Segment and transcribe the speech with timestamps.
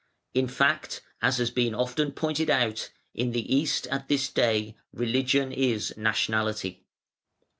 [0.33, 5.51] In fact, as has been often pointed out, in the East at this day "Religion
[5.51, 6.83] is Nationality".